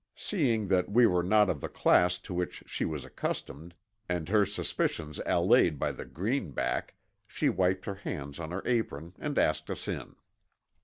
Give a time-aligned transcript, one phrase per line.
[0.17, 3.75] Seeing that we were not of the class to which she was accustomed,
[4.09, 6.95] and her suspicions allayed by the greenback,
[7.27, 10.15] she wiped her hands on her apron and asked us in.